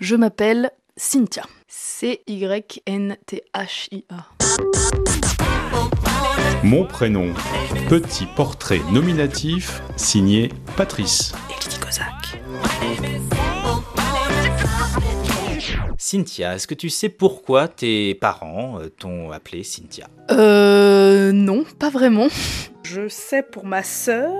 Je 0.00 0.16
m'appelle 0.16 0.70
Cynthia. 0.96 1.42
C-Y-N-T-H-I-A. 1.68 2.26
Mon 6.64 6.86
prénom, 6.86 7.34
petit 7.88 8.26
portrait 8.34 8.80
nominatif 8.90 9.82
signé 9.96 10.50
Patrice. 10.76 11.32
Et 11.50 11.54
Cynthia, 16.12 16.54
est-ce 16.54 16.66
que 16.66 16.74
tu 16.74 16.88
sais 16.88 17.10
pourquoi 17.10 17.68
tes 17.68 18.14
parents 18.14 18.78
euh, 18.80 18.88
t'ont 18.88 19.30
appelé 19.30 19.62
Cynthia? 19.62 20.08
Euh. 20.30 21.32
Non, 21.32 21.64
pas 21.78 21.90
vraiment. 21.90 22.28
Je 22.82 23.08
sais 23.08 23.42
pour 23.42 23.66
ma 23.66 23.82
sœur. 23.82 24.32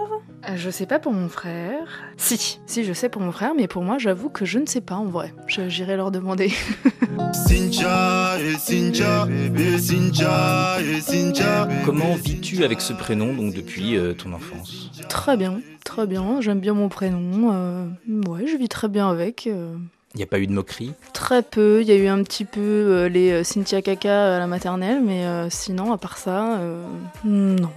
Euh, 0.48 0.56
Je 0.56 0.70
sais 0.70 0.86
pas 0.86 0.98
pour 0.98 1.12
mon 1.12 1.28
frère. 1.28 1.86
Si, 2.16 2.58
si, 2.64 2.84
je 2.84 2.92
sais 2.94 3.10
pour 3.10 3.20
mon 3.20 3.32
frère, 3.32 3.52
mais 3.54 3.68
pour 3.68 3.82
moi, 3.82 3.98
j'avoue 3.98 4.30
que 4.30 4.46
je 4.46 4.58
ne 4.58 4.64
sais 4.64 4.80
pas 4.80 4.94
en 4.94 5.04
vrai. 5.04 5.34
Je- 5.46 5.68
J'irai 5.68 5.96
leur 5.98 6.10
demander. 6.10 6.50
Cynthia 7.34 8.38
et 8.40 8.54
Cynthia 8.56 9.28
et 9.54 9.78
Cynthia 9.78 10.78
et 10.80 11.00
Cynthia. 11.02 11.68
Comment 11.84 12.14
vis-tu 12.14 12.64
avec 12.64 12.80
ce 12.80 12.94
prénom 12.94 13.34
donc 13.34 13.52
depuis 13.52 13.98
euh, 13.98 14.14
ton 14.14 14.32
enfance? 14.32 14.90
Très 15.10 15.36
bien, 15.36 15.60
très 15.84 16.06
bien. 16.06 16.40
J'aime 16.40 16.60
bien 16.60 16.72
mon 16.72 16.88
prénom. 16.88 17.50
euh, 17.52 17.84
Ouais, 18.26 18.46
je 18.46 18.56
vis 18.56 18.68
très 18.70 18.88
bien 18.88 19.10
avec. 19.10 19.46
euh, 19.46 19.76
Il 20.18 20.22
n'y 20.22 20.24
a 20.24 20.26
pas 20.26 20.40
eu 20.40 20.48
de 20.48 20.52
moquerie 20.52 20.94
Très 21.12 21.44
peu. 21.44 21.80
Il 21.80 21.86
y 21.86 21.92
a 21.92 21.94
eu 21.94 22.08
un 22.08 22.24
petit 22.24 22.44
peu 22.44 22.58
euh, 22.60 23.08
les 23.08 23.30
euh, 23.30 23.44
Cynthia 23.44 23.80
Caca 23.82 24.34
à 24.34 24.38
la 24.40 24.48
maternelle, 24.48 25.00
mais 25.00 25.24
euh, 25.24 25.48
sinon, 25.48 25.92
à 25.92 25.96
part 25.96 26.18
ça, 26.18 26.58
euh, 26.58 26.84
non. 27.24 27.70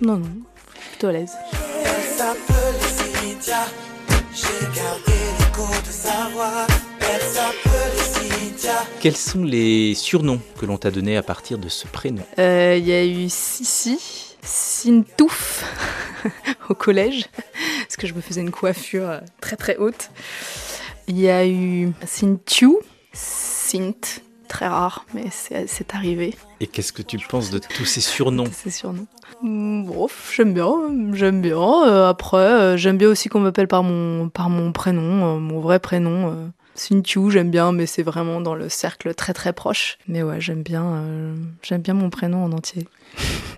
Non, 0.00 0.18
non. 0.18 0.30
Plutôt 0.92 1.08
à 1.08 1.12
l'aise. 1.12 1.32
Elle 1.84 2.04
s'appelle 2.04 2.80
Cynthia. 2.82 3.66
J'ai 4.32 4.64
gardé 4.76 5.12
l'écho 5.40 5.66
de 5.84 5.90
sa 5.90 6.28
voix. 6.32 6.68
Elle 7.00 7.20
s'appelle 7.20 7.98
Cynthia. 7.98 8.74
Quels 9.00 9.16
sont 9.16 9.42
les 9.42 9.96
surnoms 9.96 10.40
que 10.60 10.66
l'on 10.66 10.76
t'a 10.76 10.92
donnés 10.92 11.16
à 11.16 11.24
partir 11.24 11.58
de 11.58 11.68
ce 11.68 11.88
prénom? 11.88 12.22
Il 12.36 12.86
y 12.86 12.92
a 12.92 13.04
eu 13.04 13.28
Sissi, 13.28 14.36
Sintouf 14.40 15.64
au 16.68 16.74
collège, 16.74 17.24
parce 17.80 17.96
que 17.96 18.06
je 18.06 18.14
me 18.14 18.20
faisais 18.20 18.40
une 18.42 18.52
coiffure 18.52 19.20
très 19.40 19.56
très 19.56 19.76
haute. 19.78 20.10
Il 21.10 21.18
y 21.18 21.30
a 21.30 21.46
eu 21.46 21.90
Sintiu, 22.04 22.76
Sint, 23.14 24.20
très 24.46 24.68
rare, 24.68 25.06
mais 25.14 25.24
c'est 25.30 25.94
arrivé, 25.94 26.34
Et 26.60 26.66
qu'est-ce 26.66 26.92
que 26.92 27.00
tu 27.00 27.18
penses 27.18 27.48
de 27.50 27.58
tous 27.58 27.86
ces 27.86 28.02
surnoms 28.02 28.44
c'est 28.52 28.70
surnom. 28.70 29.06
Mm, 29.40 29.84
Bof, 29.86 30.34
j'aime 30.36 30.52
bien, 30.52 30.70
j'aime 31.14 31.40
bien. 31.40 31.86
Euh, 31.86 32.10
après, 32.10 32.36
euh, 32.36 32.76
j'aime 32.76 32.98
bien 32.98 33.08
aussi 33.08 33.30
qu'on 33.30 33.40
m'appelle 33.40 33.68
par 33.68 33.82
mon, 33.82 34.28
par 34.28 34.50
mon 34.50 34.70
prénom, 34.72 35.36
euh, 35.36 35.38
mon 35.38 35.60
vrai 35.60 35.78
prénom. 35.78 36.52
Sintiu, 36.74 37.30
j'aime 37.30 37.50
bien, 37.50 37.72
mais 37.72 37.86
c'est 37.86 38.02
vraiment 38.02 38.42
dans 38.42 38.54
le 38.54 38.68
cercle 38.68 39.14
très 39.14 39.32
très 39.32 39.54
proche. 39.54 39.96
Mais 40.08 40.22
ouais, 40.22 40.42
j'aime 40.42 40.62
bien, 40.62 41.04
j'aime 41.62 41.80
bien 41.80 41.94
mon 41.94 42.10
prénom 42.10 42.44
en 42.44 42.52
entier. 42.52 42.86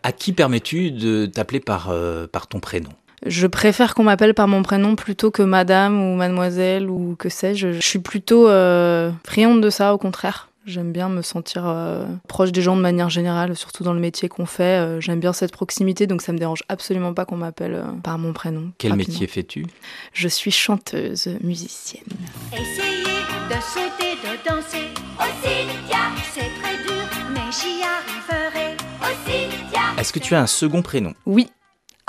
À 0.05 0.13
qui 0.13 0.33
permets-tu 0.33 0.93
de 0.93 1.27
t'appeler 1.27 1.61
par, 1.61 1.93
par 2.33 2.47
ton 2.47 2.61
prénom? 2.61 2.91
Je 3.27 3.47
préfère 3.47 3.95
qu'on 3.95 4.05
m'appelle 4.05 4.35
par 4.35 4.49
mon 4.49 4.63
prénom 4.63 4.97
plutôt 4.97 5.31
que 5.31 5.43
madame 5.43 6.01
ou 6.03 6.17
mademoiselle 6.17 6.89
ou 6.89 7.17
que 7.19 7.29
sais-je. 7.29 7.73
Je 7.73 7.81
suis 7.81 7.99
plutôt 7.99 8.49
euh, 8.49 9.11
friande 9.27 9.61
de 9.63 9.71
ça, 9.71 9.93
au 9.95 9.99
contraire. 9.99 10.49
J'aime 10.67 10.93
bien 10.93 11.09
me 11.09 11.23
sentir 11.23 11.65
euh, 11.67 12.05
proche 12.29 12.53
des 12.53 12.61
gens 12.63 12.77
de 12.77 12.83
manière 12.83 13.09
générale, 13.11 13.57
surtout 13.57 13.83
dans 13.83 13.95
le 13.95 13.99
métier 14.01 14.29
qu'on 14.29 14.47
fait. 14.47 14.79
Euh, 14.79 15.01
J'aime 15.01 15.19
bien 15.19 15.33
cette 15.33 15.53
proximité, 15.53 16.07
donc 16.07 16.23
ça 16.23 16.33
me 16.33 16.39
dérange 16.39 16.63
absolument 16.69 17.13
pas 17.15 17.25
qu'on 17.25 17.37
m'appelle 17.39 17.75
euh, 17.75 17.83
par 18.03 18.19
mon 18.19 18.33
prénom. 18.33 18.71
Quel 18.79 18.93
rapidement. 18.93 19.13
métier 19.13 19.27
fais-tu? 19.27 19.67
Je 20.13 20.29
suis 20.29 20.51
chanteuse, 20.51 21.29
musicienne. 21.43 22.05
Essayez 22.53 23.05
de 23.49 23.55
sauter, 23.55 24.17
de 24.23 24.49
danser. 24.49 24.89
Oh 25.19 25.25
Cynthia, 25.43 25.99
c'est 26.33 26.41
très 26.63 26.77
dur, 26.85 27.05
mais 27.33 27.51
j'y 27.51 27.83
arriverai. 27.83 28.77
Oh 29.03 29.07
Cynthia. 29.27 29.81
Est-ce 29.99 30.13
que 30.13 30.19
tu 30.21 30.35
as 30.35 30.41
un 30.43 30.47
second 30.47 30.83
prénom? 30.83 31.15
Oui, 31.27 31.49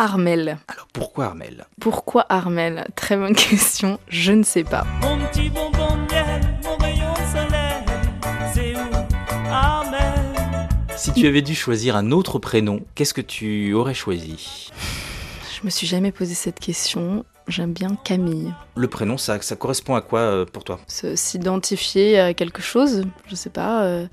Armel. 0.01 0.57
Alors 0.67 0.88
pourquoi 0.94 1.25
Armel? 1.25 1.67
Pourquoi 1.79 2.25
Armel? 2.28 2.88
Très 2.95 3.16
bonne 3.16 3.35
question, 3.35 4.00
je 4.07 4.31
ne 4.31 4.41
sais 4.41 4.63
pas. 4.63 4.84
Mon 5.00 5.16
petit 5.28 5.47
bonbon 5.51 5.95
de 5.95 6.12
miel, 6.12 6.41
mon 6.63 6.75
rayon 6.78 7.13
soleil, 7.31 7.85
c'est 8.51 8.73
où 8.75 9.51
Amen. 9.51 10.67
Si 10.97 11.13
tu 11.13 11.28
avais 11.28 11.44
dû 11.44 11.53
choisir 11.53 11.95
un 11.95 12.09
autre 12.09 12.39
prénom, 12.39 12.79
qu'est-ce 12.95 13.13
que 13.13 13.22
tu 13.22 13.73
aurais 13.73 13.94
choisi? 13.94 14.72
Je 15.56 15.63
me 15.66 15.69
suis 15.69 15.85
jamais 15.85 16.12
posé 16.12 16.33
cette 16.33 16.59
question. 16.59 17.23
J'aime 17.47 17.73
bien 17.73 17.95
Camille. 18.03 18.51
Le 18.75 18.88
prénom, 18.88 19.19
ça, 19.19 19.39
ça 19.41 19.56
correspond 19.56 19.94
à 19.94 20.01
quoi 20.01 20.22
euh, 20.22 20.45
pour 20.45 20.63
toi? 20.63 20.79
S'identifier 20.88 22.19
à 22.19 22.33
quelque 22.33 22.63
chose, 22.63 23.03
je 23.28 23.35
sais 23.35 23.51
pas. 23.51 23.83
euh, 23.83 24.07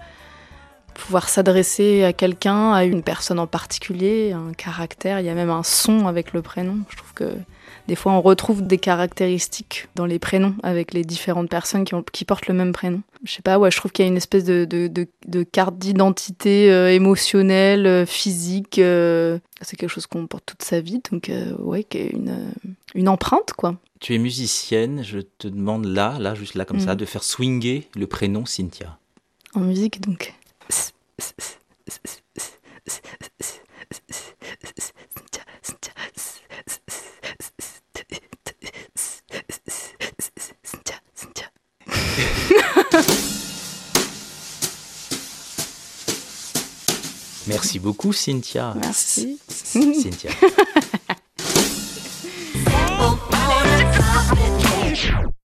pouvoir 0.98 1.28
s'adresser 1.28 2.04
à 2.04 2.12
quelqu'un, 2.12 2.72
à 2.72 2.84
une 2.84 3.02
personne 3.02 3.38
en 3.38 3.46
particulier, 3.46 4.32
un 4.32 4.52
caractère. 4.52 5.20
Il 5.20 5.26
y 5.26 5.28
a 5.30 5.34
même 5.34 5.50
un 5.50 5.62
son 5.62 6.06
avec 6.06 6.32
le 6.32 6.42
prénom. 6.42 6.78
Je 6.90 6.96
trouve 6.96 7.12
que 7.14 7.32
des 7.86 7.94
fois 7.94 8.12
on 8.12 8.20
retrouve 8.20 8.66
des 8.66 8.76
caractéristiques 8.78 9.88
dans 9.94 10.04
les 10.06 10.18
prénoms 10.18 10.54
avec 10.62 10.92
les 10.92 11.04
différentes 11.04 11.48
personnes 11.48 11.84
qui, 11.84 11.94
ont- 11.94 12.04
qui 12.12 12.24
portent 12.24 12.46
le 12.48 12.54
même 12.54 12.72
prénom. 12.72 13.00
Je 13.24 13.32
sais 13.32 13.42
pas, 13.42 13.58
ouais, 13.58 13.70
je 13.70 13.76
trouve 13.78 13.90
qu'il 13.92 14.04
y 14.04 14.08
a 14.08 14.10
une 14.10 14.16
espèce 14.16 14.44
de, 14.44 14.64
de, 14.64 14.86
de- 14.88 15.08
de 15.26 15.42
carte 15.42 15.78
d'identité 15.78 16.70
euh, 16.70 16.92
émotionnelle, 16.92 17.86
euh, 17.86 18.06
physique. 18.06 18.78
euh, 18.78 19.38
c'est 19.62 19.76
quelque 19.76 19.90
chose 19.90 20.06
qu'on 20.06 20.26
porte 20.26 20.44
toute 20.46 20.62
sa 20.62 20.80
vie, 20.80 21.00
donc 21.10 21.28
euh, 21.30 21.52
ouais, 21.58 21.82
qui 21.84 21.98
est 21.98 22.10
une, 22.10 22.52
une 22.94 23.08
empreinte, 23.08 23.52
quoi. 23.56 23.76
Tu 24.00 24.14
es 24.14 24.18
musicienne, 24.18 25.02
je 25.02 25.18
te 25.18 25.48
demande 25.48 25.84
là, 25.86 26.16
là, 26.20 26.34
juste 26.36 26.54
là 26.54 26.64
comme 26.64 26.78
ça, 26.78 26.90
Mhm. 26.92 26.96
de 26.98 27.04
faire 27.04 27.24
swinger 27.24 27.88
le 27.96 28.06
prénom 28.06 28.44
Cynthia. 28.46 28.98
En 29.54 29.60
musique, 29.60 30.00
donc. 30.00 30.34
Merci 47.48 47.78
beaucoup 47.78 48.12
Cynthia. 48.12 48.74
Merci. 48.78 49.38
Cynthia. 49.48 50.30